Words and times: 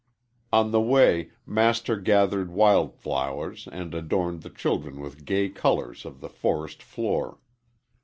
On 0.51 0.71
the 0.71 0.81
way 0.81 1.29
Master 1.45 1.95
gathered 1.95 2.49
wild 2.49 2.95
flowers 2.95 3.67
and 3.71 3.93
adorned 3.93 4.41
the 4.41 4.49
children 4.49 4.99
with 4.99 5.25
gay 5.25 5.47
colors 5.47 6.05
of 6.05 6.21
the 6.21 6.29
forest 6.29 6.81
floor. 6.81 7.37